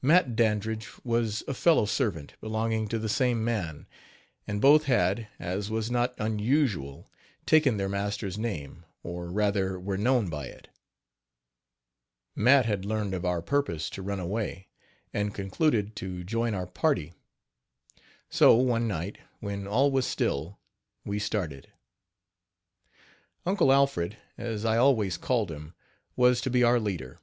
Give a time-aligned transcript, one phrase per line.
[0.00, 3.86] Matt Dandridge was a fellow servant, belonging to the same man,
[4.46, 7.10] and both had, as was not unusual,
[7.44, 10.68] taken their master's name, or, rather, were known by it.
[12.34, 14.68] Matt had learned of our purpose to run away,
[15.12, 17.12] and concluded to join our party.
[18.30, 20.58] So one night, when all was still,
[21.04, 21.70] we started.
[23.44, 25.74] Uncle Alfred, as I always called him,
[26.16, 27.20] was to be our leader.